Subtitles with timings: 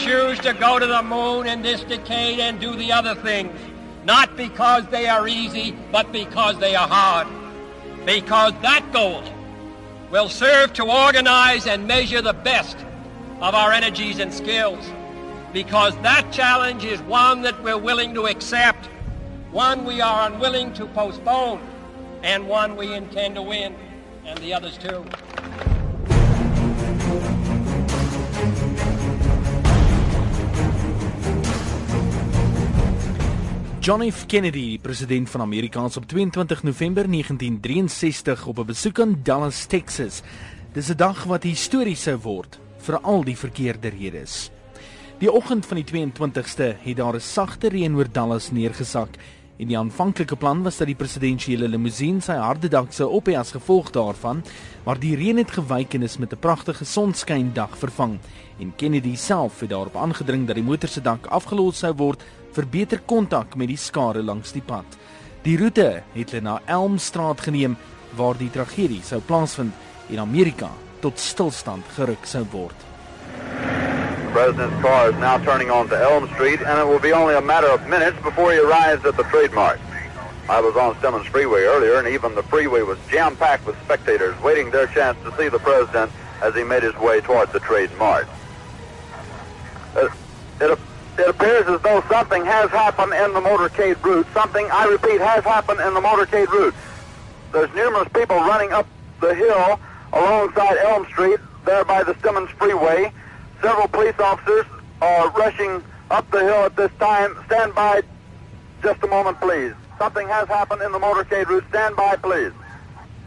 [0.00, 3.58] choose to go to the moon in this decade and do the other things,
[4.04, 7.28] not because they are easy, but because they are hard.
[8.06, 9.22] Because that goal
[10.10, 12.76] will serve to organize and measure the best
[13.40, 14.90] of our energies and skills.
[15.52, 18.86] Because that challenge is one that we're willing to accept,
[19.50, 21.60] one we are unwilling to postpone,
[22.22, 23.74] and one we intend to win,
[24.24, 25.04] and the others too.
[33.80, 39.20] John F Kennedy, president van Amerika, is op 22 November 1963 op 'n besoek aan
[39.22, 40.22] Dallas, Texas.
[40.72, 44.50] Dis 'n dag wat histories sou word vir al die verkeerde redes.
[45.18, 49.16] Die oggend van die 22ste het daar 'n sagte reën oor Dallas neergesak
[49.56, 53.36] en die aanvanklike plan was dat die presidensiële limousine sy harde dak sou op hê
[53.36, 54.44] as gevolg daarvan,
[54.84, 58.18] maar die reën het gewyk en is met 'n pragtige sonskyn dag vervang
[58.58, 62.22] en Kennedy self het daarop aangedring dat die motor se dak afgelos sou word
[62.54, 64.98] vir beter kontak met die skare langs die pad.
[65.44, 67.76] Die roete het hulle na Elmstraat geneem
[68.16, 69.72] waar die tragedie sou plaasvind
[70.10, 70.68] en Amerika
[71.00, 72.76] tot stilstand geruk sou word.
[74.30, 77.40] The president's car is now turning onto Elm Street and it will be only a
[77.40, 79.80] matter of minutes before he arrives at the trademark.
[80.48, 84.70] I was on Simmons Freeway earlier and even the freeway was jam-packed with spectators waiting
[84.70, 86.10] their chance to see the president
[86.42, 88.28] as he made his way toward the trademark.
[89.96, 90.10] It,
[90.60, 90.78] it
[91.18, 94.26] it appears as though something has happened in the motorcade route.
[94.32, 96.74] Something, I repeat, has happened in the motorcade route.
[97.52, 98.86] There's numerous people running up
[99.20, 99.80] the hill
[100.12, 103.12] alongside Elm Street, there by the Stemmons Freeway.
[103.60, 104.66] Several police officers
[105.02, 107.36] are rushing up the hill at this time.
[107.46, 108.02] Stand by
[108.82, 109.74] just a moment, please.
[109.98, 111.64] Something has happened in the motorcade route.
[111.68, 112.52] Stand by, please.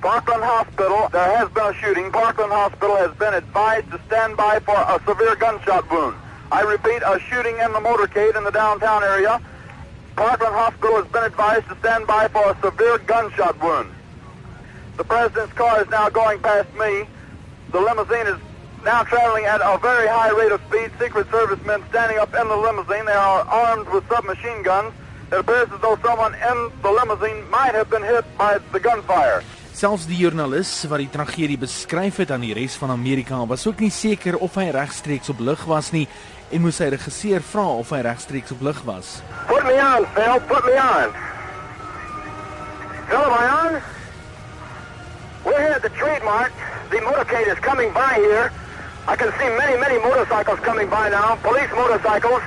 [0.00, 2.10] Parkland Hospital, there has been a shooting.
[2.10, 6.16] Parkland Hospital has been advised to stand by for a severe gunshot wound.
[6.52, 9.40] I repeat, a shooting in the motorcade in the downtown area.
[10.16, 13.90] Parkland Hospital has been advised to stand by for a severe gunshot wound.
[14.96, 17.06] The president's car is now going past me.
[17.70, 18.38] The limousine is
[18.84, 20.90] now traveling at a very high rate of speed.
[20.98, 23.06] Secret Service men standing up in the limousine.
[23.06, 24.92] They are armed with submachine guns.
[25.30, 29.42] It appears as though someone in the limousine might have been hit by the gunfire.
[29.72, 33.80] Selfs die joernalis wat die tragedie beskryf het aan die res van Amerika was ook
[33.80, 36.08] nie seker of hy regstreeks op lug was nie
[36.50, 39.20] en moes sy regisseur vra of hy regstreeks op lug was.
[39.46, 40.40] Put me on, Phil.
[40.50, 41.12] Put me on.
[43.10, 43.82] Phil, am I on?
[45.44, 46.52] We're here at the Trade Mart.
[46.90, 48.50] The motorcade is coming by here.
[49.06, 51.36] I can see many, many motorcycles coming by now.
[51.36, 52.42] Police motorcycles.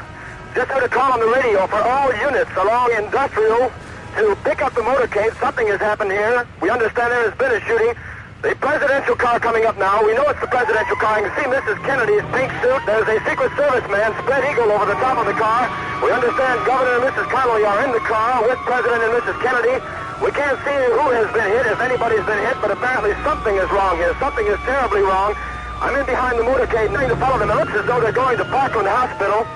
[0.53, 3.71] Just heard a call on the radio for all units along industrial
[4.17, 5.33] to pick up the motorcade.
[5.39, 6.45] Something has happened here.
[6.61, 7.95] We understand there has been a shooting.
[8.43, 10.03] The presidential car coming up now.
[10.03, 11.15] We know it's the presidential car.
[11.23, 11.79] You can see Mrs.
[11.87, 12.83] Kennedy's pink suit.
[12.83, 15.71] There's a Secret Service man, spread eagle, over the top of the car.
[16.03, 17.23] We understand Governor and Mrs.
[17.31, 19.39] Connolly are in the car with President and Mrs.
[19.39, 19.79] Kennedy.
[20.19, 23.71] We can't see who has been hit, if anybody's been hit, but apparently something is
[23.71, 24.11] wrong here.
[24.19, 25.39] Something is terribly wrong.
[25.79, 27.47] I'm in behind the motorcade, trying to follow them.
[27.47, 29.47] It looks as though they're going to Parkland Hospital.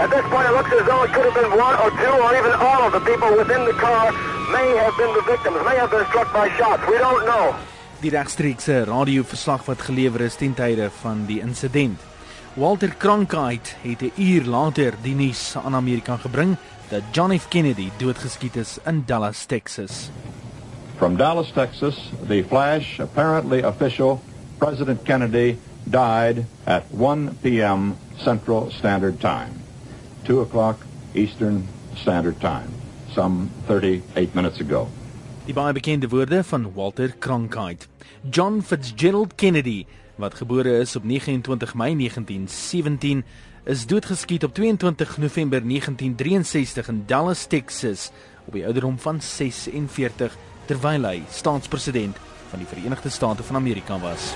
[0.00, 2.32] At this point, it looks as though it could have been one or two or
[2.32, 4.16] even all of the people within the car
[4.48, 6.80] may have been the victims, may have been struck by shots.
[6.88, 7.52] We don't know.
[8.00, 12.00] Die regstreekse radioverslag wat gelewer is ten tye van die insident.
[12.54, 16.56] Walter Cronkite het 'n uur later die nuus aan Amerika gebring
[16.88, 20.10] dat John F Kennedy doodgeskiet is in Dallas, Texas.
[20.96, 24.20] From Dallas, Texas, the flash apparently official
[24.58, 27.96] President Kennedy died at 1 p.m.
[28.16, 29.52] Central Standard Time,
[30.24, 30.76] 2 o'clock
[31.14, 32.68] Eastern Standard Time,
[33.14, 34.88] some 38 minutes ago.
[35.44, 37.86] Die baie bekende woorde van Walter Cronkite.
[38.30, 39.86] John Fitzgerald Kennedy,
[40.20, 43.24] wat gebore is op 29 Mei 1917,
[43.64, 48.10] is doodgeskiet op 22 November 1963 in Dallas, Texas,
[48.44, 50.36] op die ouderdom van 46
[50.66, 54.34] terwyl hy staatspresident van die Verenigde State van Amerika was.